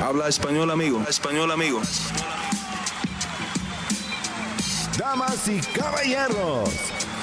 [0.00, 1.02] Habla español, amigo.
[1.08, 1.80] Español, amigo.
[4.96, 6.70] Damas y caballeros,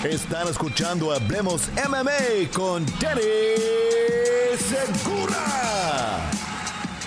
[0.03, 3.21] están escuchando Hablemos MMA con Danny
[4.57, 6.31] Segura.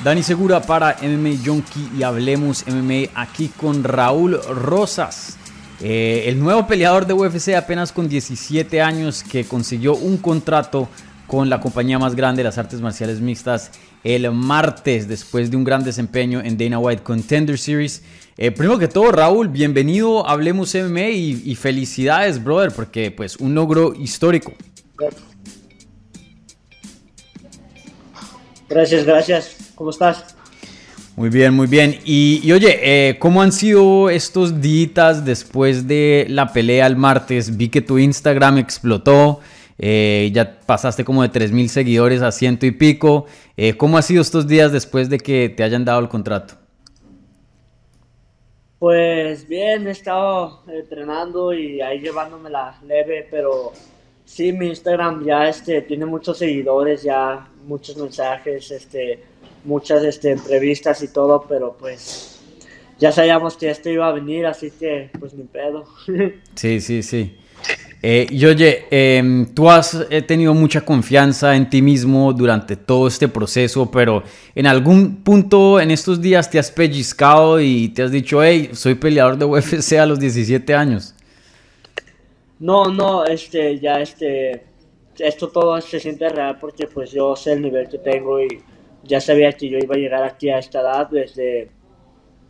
[0.02, 5.36] Dani Segura para MMA Junkie y Hablemos MMA aquí con Raúl Rosas.
[5.80, 10.88] Eh, el nuevo peleador de UFC apenas con 17 años que consiguió un contrato
[11.26, 13.70] con la compañía más grande de las artes marciales mixtas
[14.04, 18.02] el martes después de un gran desempeño en Dana White Contender Series.
[18.36, 23.54] Eh, primero que todo, Raúl, bienvenido a Hablemos MMA y, felicidades, brother, porque pues un
[23.54, 24.52] logro histórico.
[28.68, 29.56] Gracias, gracias.
[29.74, 30.36] ¿Cómo estás?
[31.16, 31.98] Muy bien, muy bien.
[32.04, 37.56] Y, oye, eh, ¿cómo han sido estos días después de la pelea el martes?
[37.56, 39.40] Vi que tu Instagram explotó.
[39.78, 43.26] Eh, ya pasaste como de 3.000 seguidores a ciento y pico.
[43.56, 46.54] Eh, ¿Cómo ha sido estos días después de que te hayan dado el contrato?
[48.78, 53.72] Pues bien, he estado entrenando y ahí llevándome la leve, pero
[54.24, 59.24] sí, mi Instagram ya este, tiene muchos seguidores, ya muchos mensajes, este,
[59.64, 62.40] muchas este, entrevistas y todo, pero pues
[63.00, 65.84] ya sabíamos que esto iba a venir, así que pues ni pedo.
[66.54, 67.36] Sí, sí, sí.
[68.00, 73.08] Eh, y oye, em, tú has eh, tenido mucha confianza en ti mismo durante todo
[73.08, 74.22] este proceso, pero
[74.54, 78.94] en algún punto en estos días te has pellizcado y te has dicho, hey, soy
[78.94, 81.14] peleador de UFC a los 17 años.
[82.60, 84.62] No, no, este, ya este,
[85.18, 88.62] esto todo se siente real porque pues yo sé el nivel que tengo y
[89.02, 91.70] ya sabía que yo iba a llegar aquí a esta edad desde,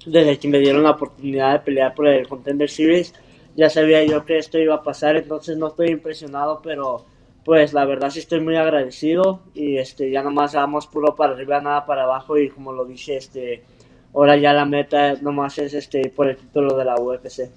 [0.05, 3.15] desde que me dieron la oportunidad de pelear por el Contender Series
[3.59, 7.05] ya sabía yo que esto iba a pasar, entonces no estoy impresionado, pero
[7.45, 11.61] pues la verdad sí estoy muy agradecido y este ya nomás vamos puro para arriba,
[11.61, 13.65] nada para abajo y como lo dije, este
[14.15, 17.51] ahora ya la meta nomás es este por el título de la UFC.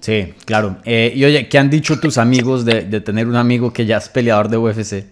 [0.00, 0.78] Sí, claro.
[0.84, 3.98] Eh, y oye, ¿qué han dicho tus amigos de, de, tener un amigo que ya
[3.98, 5.04] es peleador de UFC?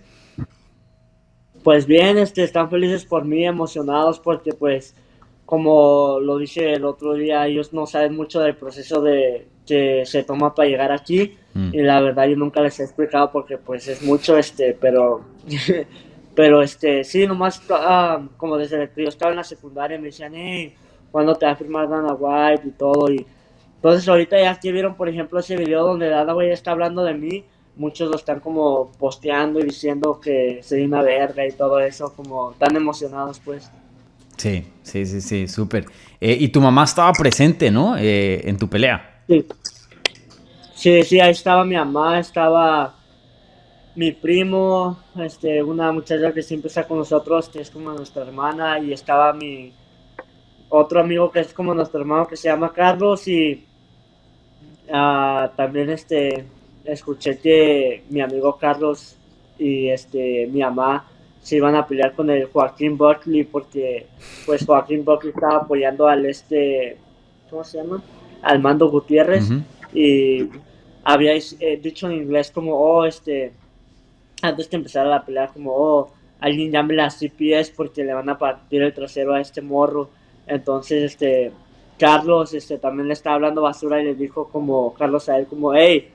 [1.63, 4.97] Pues bien, este, están felices por mí, emocionados porque pues
[5.45, 10.25] como lo dije el otro día, ellos no saben mucho del proceso de que se
[10.25, 11.75] toma para llegar aquí mm.
[11.75, 15.21] y la verdad yo nunca les he explicado porque pues es mucho este, pero
[16.39, 20.33] pero este, sí, nomás ah, como desde que yo estaba en la secundaria me decían,
[20.37, 20.73] hey,
[21.11, 23.11] ¿cuándo te va a firmar Dana White y todo?
[23.11, 23.27] Y
[23.75, 27.15] entonces ahorita ya aquí vieron por ejemplo ese video donde Dana White está hablando de
[27.15, 32.13] mí, muchos lo están como posteando y diciendo que soy una verga y todo eso,
[32.15, 33.69] como tan emocionados pues.
[34.37, 35.87] Sí, sí, sí, sí, súper.
[36.21, 37.97] Eh, y tu mamá estaba presente, ¿no?
[37.99, 39.18] Eh, en tu pelea.
[39.29, 39.45] Sí.
[40.75, 42.95] Sí, ahí estaba mi mamá, estaba
[43.95, 48.79] mi primo, este, una muchacha que siempre está con nosotros, que es como nuestra hermana,
[48.79, 49.75] y estaba mi
[50.71, 53.67] otro amigo que es como nuestro hermano que se llama Carlos y
[54.89, 56.45] uh, también este
[56.85, 59.17] escuché que mi amigo Carlos
[59.59, 61.07] y este mi mamá
[61.41, 64.07] se iban a pelear con el Joaquín Buckley porque
[64.45, 66.99] pues Joaquín Buckley estaba apoyando al este,
[67.49, 68.03] ¿cómo se llama?
[68.43, 69.51] Al Mando Gutiérrez
[69.93, 70.49] y
[71.05, 73.53] habíais eh, dicho en inglés como, oh, este,
[74.43, 76.11] antes de empezar la pelea como, oh,
[76.41, 80.11] alguien llame la CPS porque le van a partir el trasero a este morro.
[80.47, 81.53] Entonces, este,
[81.99, 85.75] Carlos, este, también le estaba hablando basura y le dijo como, Carlos a él como,
[85.75, 86.11] hey,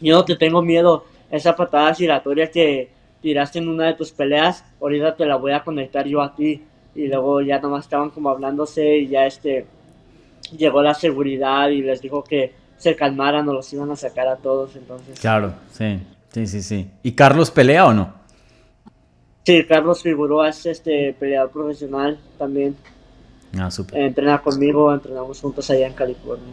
[0.00, 2.90] yo no te tengo miedo, esa patada giratoria que
[3.20, 6.62] tiraste en una de tus peleas, ahorita te la voy a conectar yo a ti.
[6.94, 9.66] Y luego ya nomás estaban como hablándose y ya este
[10.56, 14.36] llegó la seguridad y les dijo que se calmaran o los iban a sacar a
[14.36, 14.76] todos.
[14.76, 15.18] Entonces.
[15.20, 16.00] Claro, sí,
[16.32, 16.90] sí, sí, sí.
[17.02, 18.14] ¿Y Carlos pelea o no?
[19.44, 22.76] Sí, Carlos figuró, es este peleador profesional también.
[23.58, 23.98] Ah, súper.
[23.98, 26.52] Entrena conmigo, entrenamos juntos allá en California.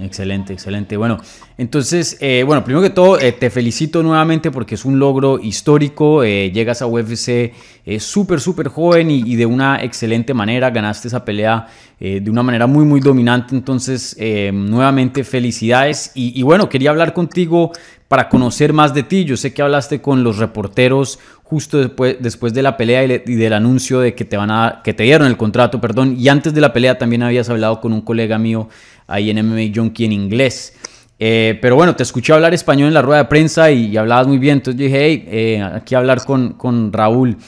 [0.00, 0.96] Excelente, excelente.
[0.96, 1.20] Bueno,
[1.58, 6.24] entonces, eh, bueno, primero que todo, eh, te felicito nuevamente porque es un logro histórico.
[6.24, 7.52] Eh, llegas a UFC
[7.98, 10.70] súper, súper joven y, de una excelente manera.
[10.70, 11.66] Ganaste esa pelea
[12.00, 13.54] de una manera muy, muy dominante.
[13.54, 14.16] Entonces,
[14.52, 16.12] nuevamente, felicidades.
[16.14, 17.72] Y, bueno, quería hablar contigo
[18.12, 19.24] para conocer más de ti.
[19.24, 23.54] Yo sé que hablaste con los reporteros justo después, después de la pelea y, del
[23.54, 26.16] anuncio de que te, van a, que te dieron el contrato, perdón.
[26.18, 28.68] Y antes de la pelea también habías hablado con un colega mío
[29.06, 30.78] ahí en MMA Junkie en inglés.
[31.18, 34.36] Eh, pero bueno, te escuché hablar español en la rueda de prensa y, hablabas muy
[34.36, 34.58] bien.
[34.58, 37.38] Entonces dije, hey, eh, aquí hablar con, con Raúl.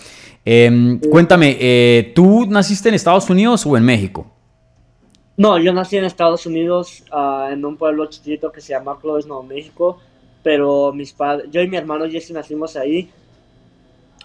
[0.46, 4.32] Em, cuéntame, eh, ¿tú naciste en Estados Unidos o en México?
[5.36, 9.26] No, yo nací en Estados Unidos, ah, en un pueblo chiquito que se llama Clovis,
[9.26, 9.98] Nuevo México.
[10.44, 13.10] Pero mis padres, yo y mi hermano Jesse nacimos ahí.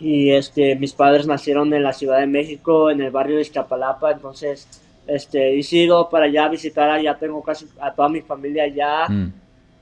[0.02, 4.12] y este, mis padres nacieron en la Ciudad de México, en el barrio de Iztapalapa,
[4.12, 4.68] entonces
[5.08, 9.08] este, he ido para allá a visitar, allá tengo casi a toda mi familia allá
[9.10, 9.34] Mm.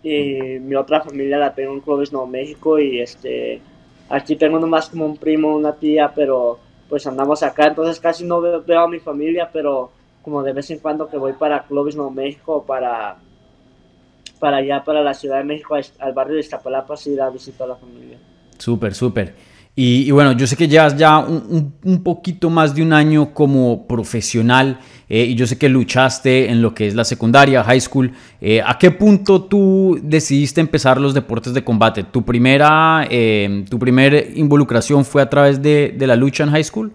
[0.04, 3.62] y mi otra familia la tengo en Clovis, Nuevo México y este,
[4.10, 6.58] aquí tengo nomás como un primo, una tía, pero
[6.90, 9.92] pues andamos acá, entonces casi no veo, veo a mi familia, pero
[10.24, 13.18] como de vez en cuando que voy para Clovis, Nuevo México, para,
[14.40, 17.66] para allá, para la Ciudad de México, al- barrio de Iztapalapa, sí ir a visitar
[17.66, 18.18] a la familia.
[18.58, 19.36] Súper, súper.
[19.76, 22.94] Y, y bueno, yo sé que llevas ya un, un- un poquito más de un
[22.94, 27.64] año como profesional eh, y yo sé que luchaste en lo que es la secundaria,
[27.64, 28.12] high school.
[28.42, 32.04] Eh, ¿A qué punto tú decidiste empezar los deportes de combate?
[32.04, 36.64] ¿Tu primera, eh, tu primer involucración fue a través de, de la lucha en high
[36.64, 36.92] school?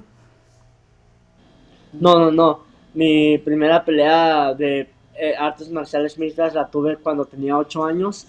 [1.92, 2.60] No, no, no.
[2.94, 4.88] Mi primera pelea de
[5.22, 8.26] eh, artes marciales mixtas la tuve cuando tenía 8 años.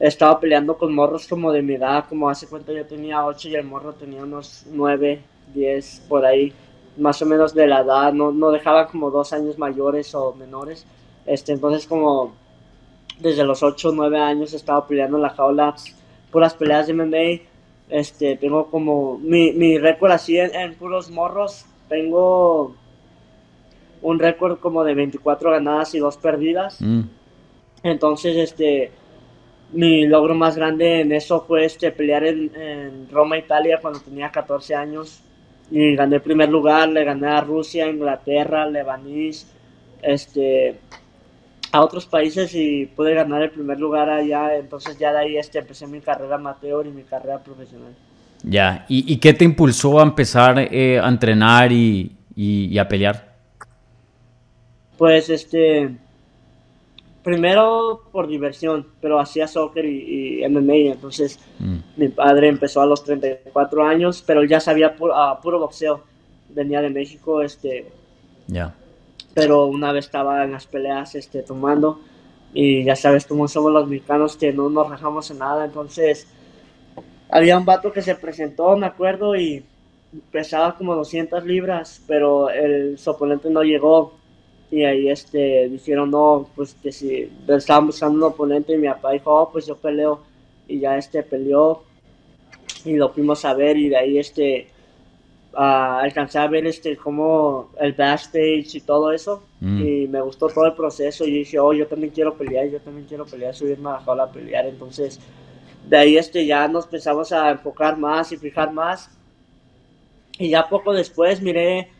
[0.00, 3.54] Estaba peleando con morros como de mi edad, como hace cuenta yo tenía 8 y
[3.54, 6.54] el morro tenía unos 9, 10, por ahí,
[6.96, 8.14] más o menos de la edad.
[8.14, 10.86] No, no dejaban como dos años mayores o menores.
[11.26, 12.32] Este, entonces como
[13.20, 15.74] desde los 8 9 años estaba peleando en la jaula,
[16.30, 17.42] puras peleas de MMA.
[17.90, 21.66] Este, tengo como mi, mi récord así en puros morros.
[21.90, 22.74] Tengo
[24.02, 26.80] un récord como de 24 ganadas y 2 perdidas.
[26.80, 27.02] Mm,
[27.84, 28.90] Entonces, este,
[29.72, 34.30] mi logro más grande en eso fue este, pelear en, en Roma, Italia, cuando tenía
[34.30, 35.20] 14 años.
[35.70, 39.50] Y gané el primer lugar, le gané a Rusia, Inglaterra, Lebanís,
[40.02, 40.76] este,
[41.72, 44.54] a otros países y pude ganar el primer lugar allá.
[44.56, 47.92] Entonces ya de ahí este, empecé mi carrera amateur y mi carrera profesional.
[48.42, 48.84] ya.
[48.88, 53.31] ¿Y, y qué te impulsó a empezar eh, a entrenar y, y- y a pelear?
[54.96, 55.90] Pues este,
[57.22, 62.86] primero por diversión, pero hacía soccer y, y MMA, entonces Mm, mi padre empezó a
[62.86, 66.04] los 34 años, pero él ya sabía pu- ah, puro boxeo,
[66.48, 67.92] venía de México, este,
[68.48, 68.74] ya.
[69.34, 72.00] pero una vez estaba en las peleas este, tomando
[72.52, 76.26] y ya sabes cómo somos los mexicanos que no nos rajamos en nada, entonces
[77.28, 79.64] había un vato que se presentó, me acuerdo, y
[80.30, 84.14] pesaba como 200 libras, pero el su oponente no llegó
[84.72, 89.12] y ahí este, dijeron no, pues que si estaban buscando un oponente y mi papá
[89.12, 90.22] dijo, oh, pues yo peleo
[90.66, 91.84] y ya este peleó
[92.84, 94.66] y lo fuimos a ver y de ahí este
[95.54, 99.86] ah, alcancé a ver este como el backstage y todo eso Mm.
[99.86, 103.06] y me gustó todo el proceso y dije oh yo también quiero pelear yo también
[103.06, 105.20] quiero pelear subirme a la jaula a pelear entonces
[105.88, 109.08] de ahí este ya nos empezamos a enfocar más y fijar más
[110.36, 111.92] y ya poco después miré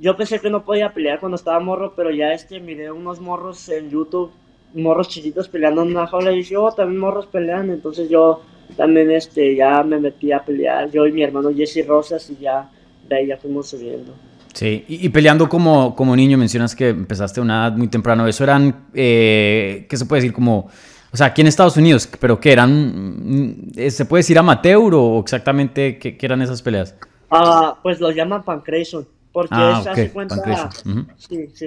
[0.00, 3.68] yo pensé que no podía pelear cuando estaba morro pero ya este miré unos morros
[3.68, 4.30] en YouTube
[4.74, 8.42] morros chiquitos peleando en una jaula y dije oh también morros pelean entonces yo
[8.76, 12.70] también este ya me metí a pelear yo y mi hermano Jesse Rosas y ya
[13.08, 14.14] de ahí ya fuimos subiendo
[14.52, 18.26] Sí, y, y peleando como, como niño, mencionas que empezaste a una edad muy temprano.
[18.26, 20.68] ¿Eso eran, eh, qué se puede decir, como,
[21.12, 25.20] o sea, aquí en Estados Unidos, pero qué eran, mm, se puede decir amateur o
[25.20, 26.96] exactamente qué, qué eran esas peleas?
[27.30, 31.06] Ah, pues lo llaman pancreation, porque Ah, es, ok, hace cuenta, ujú.
[31.16, 31.66] sí, sí,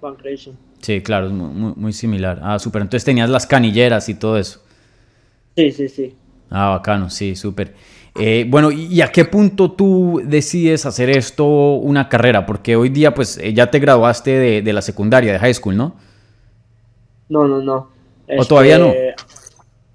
[0.00, 0.56] pancreation.
[0.80, 2.40] Sí, claro, es muy, muy- similar.
[2.42, 2.82] Ah, súper.
[2.82, 4.62] Entonces tenías las canilleras y todo eso.
[5.56, 6.14] Sí, sí, sí.
[6.50, 7.74] Ah, bacano, sí, súper.
[8.18, 11.44] Eh, bueno, ¿y a qué punto tú decides hacer esto
[11.74, 12.46] una carrera?
[12.46, 15.76] Porque hoy día, pues, eh, ya te graduaste de, de la secundaria, de high school,
[15.76, 15.96] ¿no?
[17.28, 17.90] No, no, no.
[18.36, 18.94] ¿O todavía no?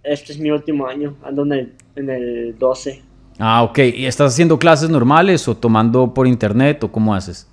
[0.03, 3.01] Este es mi último año, ando en el, en el 12.
[3.39, 3.79] Ah, ok.
[3.95, 7.47] ¿Y estás haciendo clases normales o tomando por internet o cómo haces?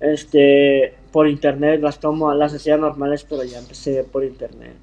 [0.00, 4.74] Este, por internet las tomo, las hacía normales, pero ya empecé por internet.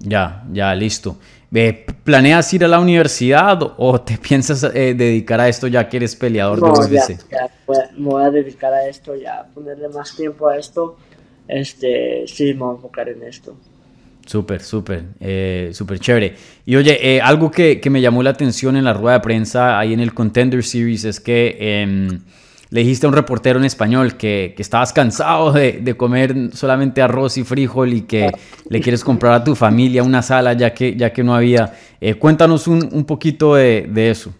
[0.00, 1.16] Ya, ya, listo.
[1.54, 5.98] Eh, ¿Planeas ir a la universidad o- te piensas eh, dedicar a esto ya que
[5.98, 7.18] eres peleador de No, ya, UFC?
[7.30, 10.96] ya, voy a- me voy a dedicar a esto, ya, ponerle más tiempo a esto.
[11.48, 13.56] Este, sí, me voy a enfocar en esto.
[14.26, 16.34] Súper, súper, eh, súper chévere.
[16.64, 19.78] Y oye, eh, algo que, que me llamó la atención en la rueda de prensa
[19.78, 22.20] ahí en el Contender Series es que em,
[22.70, 27.02] le dijiste a un reportero en español que, que estabas cansado de, de comer solamente
[27.02, 28.30] arroz y frijol y que
[28.68, 31.74] le quieres comprar a tu familia una sala ya que, ya que no había.
[32.00, 34.32] Eh, cuéntanos un, un poquito de, de eso.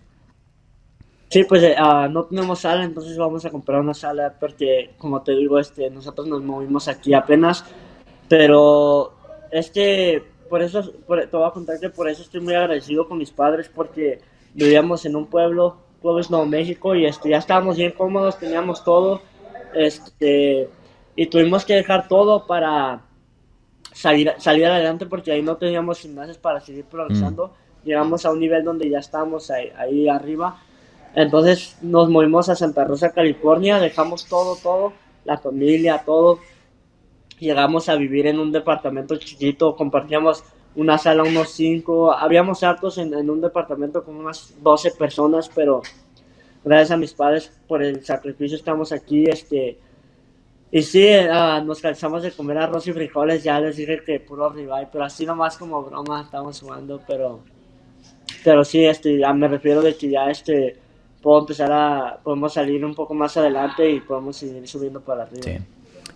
[1.28, 5.32] Sí, pues ah, no tenemos sala, entonces vamos a comprar una sala porque, como te
[5.32, 7.64] digo, este, nosotros nos movimos aquí apenas,
[8.28, 9.14] pero
[9.52, 13.18] este, por eso, por- te voy a contar que por eso estoy muy agradecido con
[13.18, 14.20] mis padres porque
[14.54, 19.22] vivíamos en un pueblo, Clovis, Nuevo México, y este, ya estábamos bien cómodos, teníamos todo,
[19.74, 20.70] este,
[21.16, 23.02] y tuvimos que dejar todo para
[23.92, 27.54] salir, salir adelante porque ahí no teníamos gimnasios para seguir progresando.
[27.84, 30.56] Llegamos a un nivel donde ya estábamos ahí, ahí arriba
[31.14, 34.94] Entonces nos movimos a Santa Rosa, California, dejamos todo, todo,
[35.24, 36.40] la familia, todo.
[37.42, 40.44] Llegamos a vivir en un departamento chiquito, compartíamos
[40.76, 45.82] una sala, unos cinco, habíamos hartos en, un departamento con unas 12 personas, pero
[46.62, 49.76] gracias a mis padres por el sacrificio estamos aquí, este,
[50.70, 54.48] y sí, uh, nos cansamos de comer arroz y frijoles, ya les dije que puro
[54.48, 57.40] ribeye, pero así nomás como broma estamos jugando, pero,
[58.44, 60.76] pero sí, este, ya me refiero de que ya este,
[61.20, 65.60] puedo empezar a, podemos salir un poco más adelante y podemos seguir subiendo para arriba.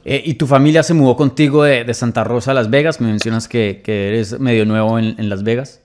[0.09, 3.01] Eh, ¿Y tu familia se mudó contigo de, de, Santa Rosa a Las Vegas?
[3.01, 5.83] Me mencionas que, que eres medio nuevo en, en, Las Vegas.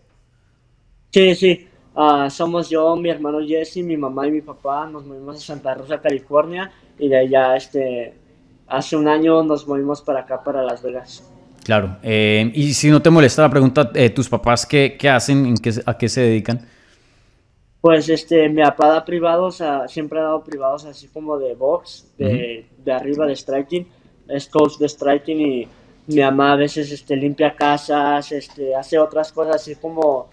[1.10, 1.68] Sí, sí.
[1.96, 4.86] Uh, somos yo, mi hermano Jesse, mi mamá y mi papá.
[4.86, 6.72] Nos movimos a Santa Rosa, California.
[7.00, 8.14] Y de allá este,
[8.68, 11.28] hace un año nos movimos para acá, para Las Vegas.
[11.64, 11.98] Claro.
[12.04, 15.48] Eh, y si no te molesta la pregunta, eh, ¿tus papás qué, qué hacen?
[15.48, 16.62] ¿En qué, ¿A qué se dedican?
[17.82, 22.26] Pues este, mi papá da privados, siempre ha dado privados así como de box, de,
[22.26, 22.84] uh -huh.
[22.86, 23.88] de arriba de striking,
[24.34, 25.68] es coach de striking y
[26.08, 30.30] mi mamá a veces este, limpia casas, este, hace otras cosas así como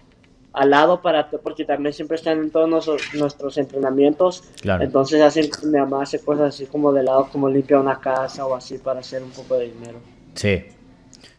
[0.51, 4.43] al lado para porque también siempre están en todos nuestros, nuestros entrenamientos.
[4.61, 4.83] Claro.
[4.83, 8.77] entonces mi mamá hace cosas así como de lado como limpia una casa o así
[8.77, 9.99] para hacer un poco de dinero.
[10.33, 10.63] Sí.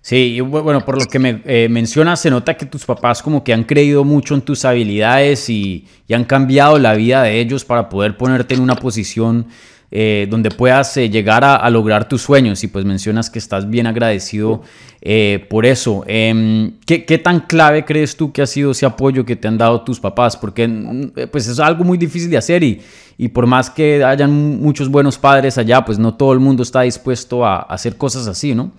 [0.03, 3.45] Sí y bueno por lo que me eh, mencionas se nota que tus papás como
[3.45, 7.65] que han creído mucho en tus habilidades y, y han cambiado la vida de ellos
[7.65, 9.47] para poder ponerte en una posición
[9.91, 13.69] eh, donde puedas eh, llegar a, a, lograr tus sueños y pues mencionas que estás
[13.69, 14.63] bien agradecido
[15.03, 16.05] eh, por eso.
[16.07, 19.59] Eh, ¿qué, ¿qué, tan clave crees tú que ha sido ese apoyo que te han
[19.59, 20.37] dado tus papás?
[20.37, 22.81] Porque mm, pues es algo muy difícil de hacer y,
[23.17, 26.83] y por más que hayan muchos buenos padres allá, pues no todo el mundo está
[26.83, 28.73] dispuesto a, a hacer cosas así, ¿no?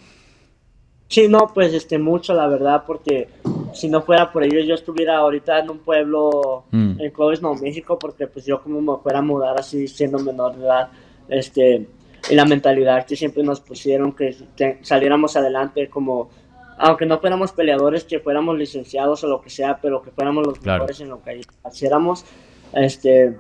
[1.11, 3.27] Sí, no, pues este mucho la verdad, porque
[3.73, 7.01] si no fuera por ellos yo estuviera ahorita en un pueblo mm.
[7.01, 10.55] en Clovis, Nuevo México, porque pues yo como me fuera a mudar así siendo menor
[10.55, 10.89] de edad,
[11.27, 11.85] este,
[12.29, 16.29] y la mentalidad que siempre nos pusieron, que te, saliéramos adelante como,
[16.77, 20.59] aunque no fuéramos peleadores, que fuéramos licenciados o lo que sea, pero que fuéramos los
[20.59, 20.83] claro.
[20.83, 22.23] mejores en lo que hiciéramos,
[22.71, 23.37] este,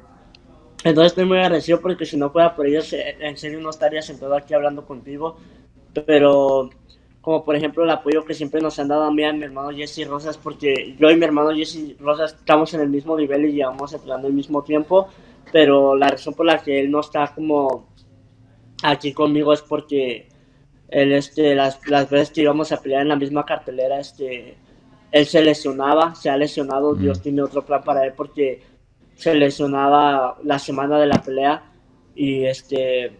[0.83, 4.35] entonces estoy muy agradecido porque si no fuera por ellos, en serio no estaría sentado
[4.35, 5.37] aquí hablando contigo,
[6.05, 6.69] pero
[7.21, 9.43] como por ejemplo el apoyo que siempre nos han dado a mí y a mi
[9.43, 13.45] hermano Jesse Rosas, porque yo y mi hermano Jesse Rosas estamos en el mismo nivel
[13.45, 15.07] y llevamos entrenando al mismo tiempo,
[15.51, 17.87] pero la razón por la que él no está como
[18.83, 20.27] aquí conmigo es porque
[20.89, 24.57] él, este, las, las veces que íbamos a pelear en la misma cartelera, este,
[25.11, 26.95] él se lesionaba, se ha lesionado.
[26.95, 28.61] Dios tiene otro plan para él porque
[29.15, 31.63] se lesionaba la semana de la pelea
[32.15, 33.11] y este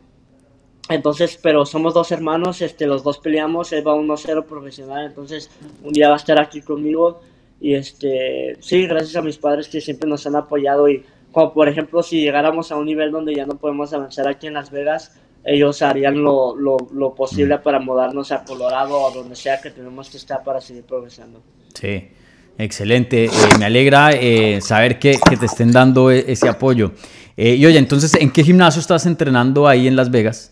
[0.90, 5.50] entonces, pero somos dos hermanos, este, los dos peleamos, él va 1-0 profesional, entonces
[5.84, 7.22] un día va a estar aquí conmigo
[7.60, 11.70] y este, sí, gracias a mis padres que siempre nos han apoyado y como por
[11.70, 15.16] ejemplo si llegáramos a un nivel donde ya no podemos avanzar aquí en Las Vegas,
[15.44, 20.10] ellos harían lo, lo, lo posible para mudarnos a Colorado o donde sea que tenemos
[20.10, 21.42] que estar para seguir progresando.
[21.74, 22.10] Sí,
[22.58, 26.92] excelente, eh, me alegra eh, saber que, que, te estén dando e, ese apoyo.
[27.38, 30.51] Eh, y oye, entonces, ¿en qué gimnasio estás entrenando ahí en Las Vegas?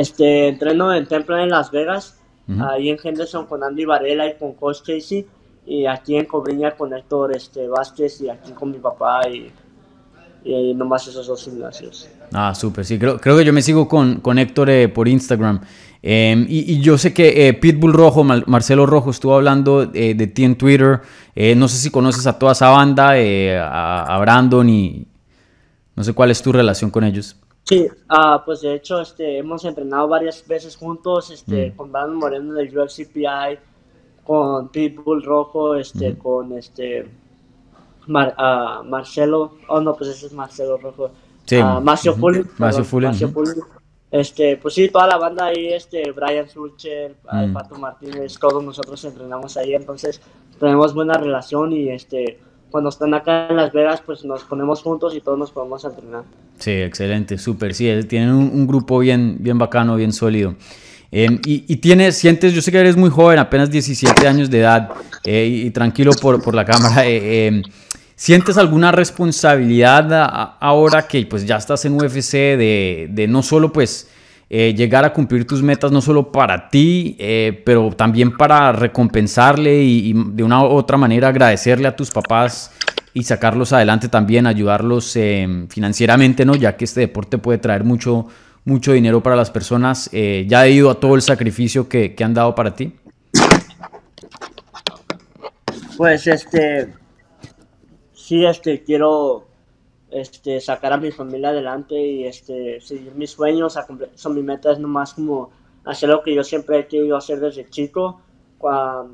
[0.00, 2.18] Este, entreno en Temple en Las Vegas,
[2.48, 2.70] uh -huh.
[2.70, 5.26] ahí en Henderson con Andy Varela y con Coach Casey,
[5.66, 9.50] y aquí en Cobriña con Héctor este, Vázquez y aquí con mi papá y,
[10.44, 12.08] y nomás esos dos gimnasios.
[12.32, 15.60] Ah, súper, sí, creo, creo que yo me sigo con, con Héctor eh, por Instagram.
[16.02, 20.14] Eh, y, y, yo sé que eh, Pitbull Rojo, Mar Marcelo Rojo, estuvo hablando eh,
[20.14, 21.00] de ti en Twitter.
[21.56, 25.06] No sé si conoces a toda esa banda, a, a Brandon y
[25.94, 27.36] no sé cuál es tu relación con ellos.
[27.64, 31.76] Sí, uh, pues de hecho este, hemos entrenado varias veces juntos, este, mm.
[31.76, 33.58] con Brandon Moreno del UFCPI,
[34.24, 36.16] con Pitbull Rojo, este, mm.
[36.16, 37.08] con este
[38.08, 41.10] Mar, uh, Marcelo, oh no, pues ese es Marcelo Rojo,
[41.44, 41.56] sí.
[41.56, 42.48] uh, Macio Fullen,
[44.10, 47.52] este, pues sí, toda la banda ahí, este, Brian Sulcher, mm.
[47.52, 50.20] Pato Martínez, todos nosotros entrenamos ahí, entonces
[50.58, 52.40] tenemos buena relación y este
[52.72, 56.24] cuando están acá en Las Vegas, pues nos ponemos juntos y todos nos podemos entrenar.
[56.62, 57.74] Sí, excelente, súper.
[57.74, 60.54] Sí, tienen un, grupo bien, bien bacano, bien sólido.
[61.10, 64.60] Eh, y, y, tienes, sientes, yo sé que eres muy joven, apenas 17 años de
[64.60, 64.90] edad,
[65.24, 67.02] eh, y, tranquilo por, por la cámara.
[67.04, 67.62] Eh,
[68.14, 74.08] ¿Sientes alguna responsabilidad ahora que pues ya estás en UFC de, de no solo pues
[74.48, 77.16] eh, llegar a cumplir tus metas no solo para ti,
[77.64, 82.70] pero también para recompensarle y, y, de una u otra manera agradecerle a tus papás
[83.14, 86.54] y sacarlos adelante también, ayudarlos eh, financieramente, ¿no?
[86.54, 88.26] Ya que este deporte puede traer mucho,
[88.64, 92.34] mucho dinero para las personas, eh, ya debido a todo el sacrificio que, que han
[92.34, 92.94] dado para ti.
[95.96, 96.94] Pues este,
[98.14, 99.46] sí, este, quiero
[100.10, 103.78] este, sacar a mi familia adelante y este, seguir mis sueños,
[104.14, 105.50] son mi meta es nomás como
[105.84, 108.20] hacer lo que yo siempre he querido hacer desde chico,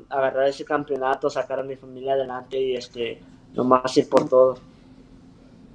[0.09, 3.19] agarrar ese campeonato, sacar a mi familia adelante y este,
[3.53, 4.57] nomás ir por todo.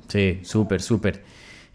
[0.08, 1.22] Sí, súper, súper.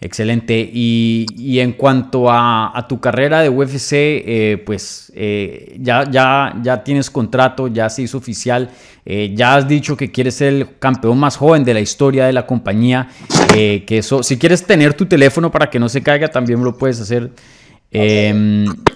[0.01, 0.69] Excelente.
[0.73, 7.09] Y, en cuanto a, tu carrera de UFC, eh, pues eh, ya, ya, ya tienes
[7.09, 8.69] contrato, ya se hizo oficial,
[9.05, 12.33] eh, ya has dicho que quieres ser el campeón más joven de la historia de
[12.33, 13.09] la compañía.
[13.53, 17.01] que eso, si quieres tener tu teléfono para que no se caiga, también lo puedes
[17.01, 17.31] hacer.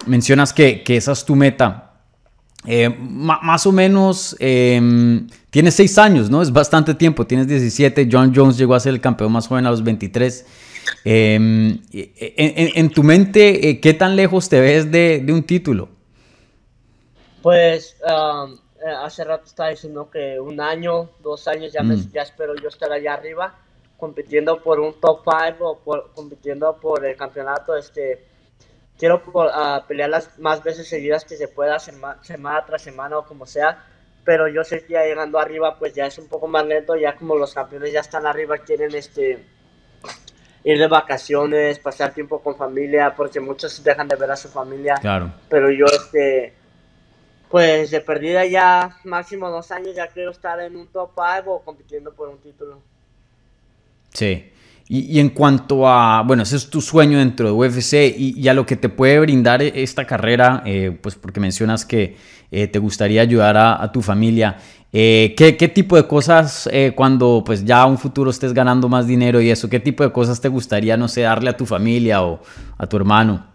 [0.05, 1.92] mencionas que, que, esa es tu meta.
[2.99, 6.41] Más o menos tienes seis años, ¿no?
[6.41, 8.09] Es bastante tiempo, tienes 17.
[8.11, 10.45] John Jones llegó a ser el campeón más joven a los 23.
[11.05, 15.89] Em, en, tu mente, eh, ¿qué tan lejos te ves de, un título?
[17.41, 22.11] Pues um, eh, hace rato estaba diciendo que un año, dos años, ya, mm.
[22.11, 23.55] ya espero yo estar allá arriba
[23.97, 27.75] compitiendo por un top 5 o compitiendo por el campeonato.
[27.75, 28.25] Este,
[28.97, 33.45] quiero uh, pelear las más veces seguidas que se pueda, semana tras semana o como
[33.45, 33.85] sea.
[34.23, 36.95] Pero yo sé que ya llegando arriba, pues ya es un poco más lento.
[36.95, 39.43] Ya como los campeones ya están arriba, quieren este
[40.63, 44.95] ir de vacaciones, pasar tiempo con familia, porque muchos dejan de ver a su familia.
[44.95, 45.33] Claro.
[45.49, 46.53] Pero yo, este,
[47.49, 51.61] pues de perdida ya máximo dos años, ya quiero estar en un top 5 o
[51.63, 52.81] compitiendo por un título.
[54.13, 54.51] Sí.
[54.89, 58.65] Y, en cuanto a, bueno, ese es tu sueño dentro de UFC y, a lo
[58.65, 62.17] que te puede brindar esta carrera, eh, pues porque mencionas que
[62.51, 64.57] eh, te gustaría ayudar a, tu familia.
[64.91, 69.49] Eh, ¿qué, tipo de cosas cuando pues ya un futuro estés ganando más dinero y
[69.49, 72.41] eso, qué tipo de cosas te gustaría, no sé, darle a tu familia o
[72.77, 73.47] a tu hermano?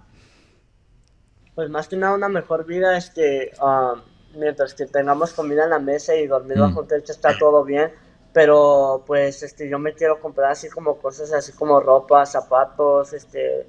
[1.55, 4.01] Pues más que nada una mejor vida, este, um,
[4.41, 6.61] mientras que tengamos comida en la mesa y dormir mm.
[6.61, 7.91] bajo techo está todo bien
[8.33, 13.67] pero pues este yo me quiero comprar así como cosas así como ropa, zapatos, este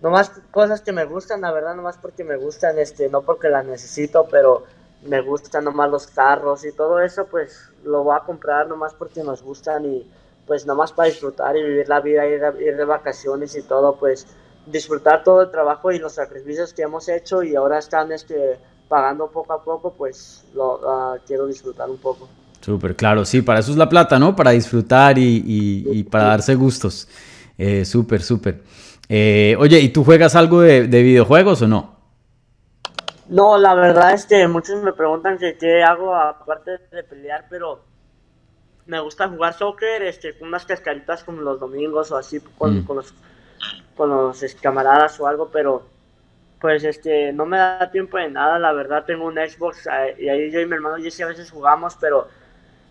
[0.00, 3.64] nomás cosas que me gustan, la verdad, nomás porque me gustan, este, no porque las
[3.64, 4.64] necesito, pero
[5.02, 9.22] me gustan nomás los carros y todo eso, pues lo voy a comprar nomás porque
[9.22, 10.10] nos gustan y
[10.46, 14.26] pues nomás para disfrutar y vivir la vida, ir, ir de vacaciones y todo, pues
[14.66, 18.58] disfrutar todo el trabajo y los sacrificios que hemos hecho y ahora están este,
[18.88, 22.28] pagando poco a poco, pues lo ah, quiero disfrutar un poco.
[22.60, 24.36] Súper, claro, sí, para eso es la plata, ¿no?
[24.36, 27.08] Para disfrutar y, para darse gustos.
[27.56, 28.62] Eh, súper, súper.
[29.08, 31.96] Eh, oye, ¿y tú juegas algo de, videojuegos o no?
[33.28, 37.80] No, la verdad es que muchos me preguntan que qué hago aparte de pelear, pero
[38.86, 42.86] me gusta jugar soccer, este, con unas cascaritas como los domingos o así con, mm.
[42.88, 43.14] los,
[43.96, 45.86] con los camaradas o algo, pero
[46.60, 50.28] pues este no me da tiempo de nada, la verdad tengo un Xbox eh, y
[50.28, 52.28] ahí yo y mi hermano Jesse a veces jugamos, pero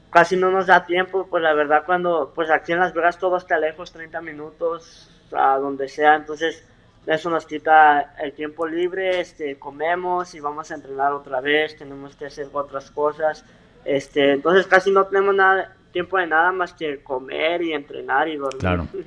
[0.09, 3.37] casi no nos da tiempo, pues la verdad cuando, pues aquí en Las Vegas todo
[3.37, 6.63] está lejos, 30 minutos, a donde sea, entonces
[7.05, 12.15] eso nos quita el tiempo libre, este, comemos y vamos a entrenar otra vez, tenemos
[12.15, 13.45] que hacer otras cosas,
[13.85, 18.37] este, entonces casi no tenemos nada, tiempo de nada más que comer y entrenar y
[18.37, 18.59] dormir.
[18.59, 18.87] Claro.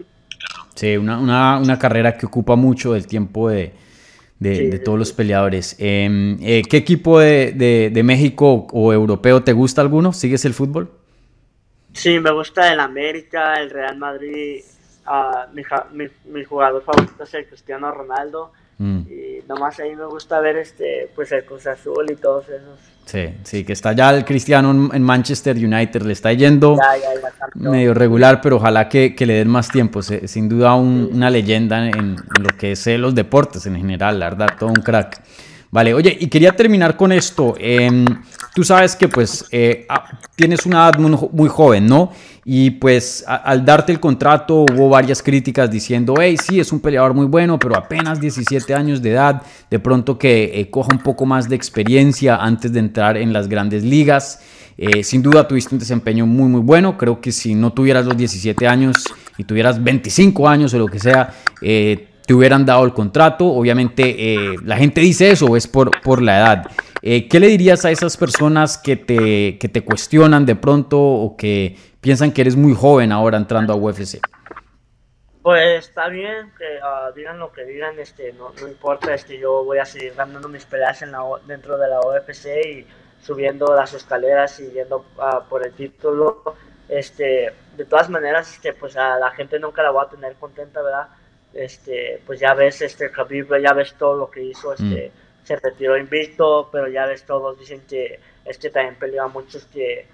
[0.74, 3.74] Sí, una, una, una carrera que ocupa mucho el tiempo de,
[4.42, 5.76] de, todos los peleadores.
[5.78, 10.12] Em, eh, ¿Qué equipo de, de, México o europeo te gusta alguno?
[10.12, 10.90] ¿Sigues el fútbol?
[11.92, 14.62] Sí, me gusta el América, el Real Madrid.
[15.06, 15.52] Uh,
[15.92, 18.52] mi, mi, jugador favorito es el Cristiano Ronaldo.
[18.78, 19.00] Mm.
[19.08, 22.91] Y nomás ahí me gusta ver este, pues el Cruz Azul y todos esos.
[23.04, 26.78] Sí, sí, que está ya el Cristiano en Manchester United, le está yendo
[27.54, 30.02] medio regular, pero ojalá que, le den más tiempo.
[30.02, 34.50] sin duda una leyenda en, lo que es eh, los deportes en general, la verdad,
[34.58, 35.20] todo un crack.
[35.72, 37.54] Vale, oye, y quería terminar con esto.
[37.58, 38.04] Em,
[38.54, 40.04] tú sabes que pues eh, ah,
[40.36, 42.12] tienes una edad muy, joven, ¿no?
[42.44, 47.14] Y pues al darte el contrato hubo varias críticas diciendo, hey, sí, es un peleador
[47.14, 51.24] muy bueno, pero apenas 17 años de edad, de pronto que eh, coja un poco
[51.24, 54.40] más de experiencia antes de entrar en las grandes ligas.
[54.76, 58.16] Eh, sin duda tuviste un desempeño muy muy bueno, creo que si no tuvieras los
[58.18, 59.04] 17 años
[59.38, 61.32] y tuvieras 25 años o lo que sea,
[62.26, 63.46] te hubieran dado el contrato.
[63.46, 66.66] Obviamente eh, la gente dice eso, es por, por la edad.
[67.02, 71.36] Eh, ¿Qué le dirías a esas personas que te, que te cuestionan de pronto o
[71.36, 74.20] que piensan que eres muy joven ahora entrando a UFC?
[75.42, 79.64] Pues está bien que ah, digan lo que digan, este, no, no, importa, este, yo
[79.64, 82.86] voy a seguir ganando mis peleas en la, dentro de la UFC y
[83.20, 86.44] subiendo las escaleras y yendo ah, por el título.
[86.88, 90.80] Este, de todas maneras, este, pues a la gente nunca la voy a tener contenta,
[90.80, 91.08] ¿verdad?
[91.54, 95.46] Este, pues ya ves este Khabib, ya ves todo lo que hizo, este, mm.
[95.46, 99.64] se retiró invicto, pero ya ves todos dicen que es que también peleó a muchos
[99.66, 100.06] que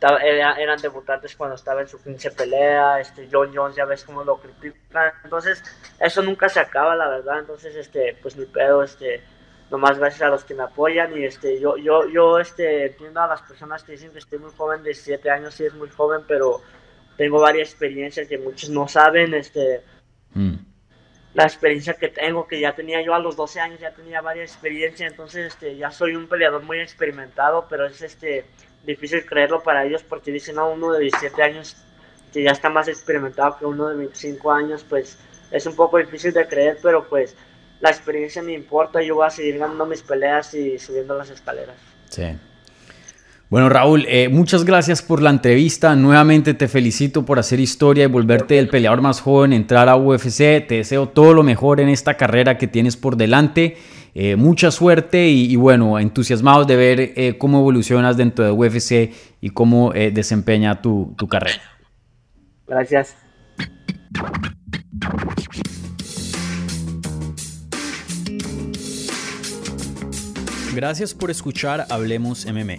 [0.00, 4.36] eran debutantes cuando estaba en su 15 pelea, este, John Jones, ya ves cómo lo
[4.36, 5.62] critican, entonces
[5.98, 9.22] eso nunca se acaba, la verdad, entonces, este, pues mi pedo, este,
[9.70, 13.28] nomás gracias a los que me apoyan y este, yo, yo, yo, este, entiendo a
[13.28, 16.22] las personas que dicen que estoy muy joven, de 17 años, sí es muy joven,
[16.28, 16.60] pero
[17.16, 19.82] tengo varias experiencias que muchos no saben, este,
[20.34, 20.54] mm.
[21.34, 24.52] La experiencia que tengo, que ya tenía yo a los 12 años, ya tenía varias
[24.52, 28.46] experiencias, entonces, este, ya soy un peleador muy experimentado, pero es, este,
[28.86, 31.76] difícil creerlo para ellos porque dicen, no, uno de 17 años
[32.32, 35.18] que ya está más experimentado que uno de 25 años, pues
[35.50, 37.36] es un poco difícil de creer, pero pues
[37.80, 41.76] la experiencia me importa, yo voy a seguir ganando mis peleas y subiendo las escaleras.
[42.10, 42.36] Sí.
[43.54, 45.94] Bueno, Raúl, eh, muchas gracias por la entrevista.
[45.94, 50.66] Nuevamente te felicito por hacer historia y volverte el peleador más joven, entrar a UFC.
[50.66, 53.76] Te deseo todo lo mejor en esta carrera que tienes por delante.
[54.12, 59.50] Eh, mucha suerte y, bueno, entusiasmados de ver eh, cómo evolucionas dentro de UFC y
[59.50, 61.62] cómo eh, desempeña tu, tu carrera.
[62.66, 63.14] Gracias.
[70.74, 72.78] Gracias por escuchar Hablemos MMA.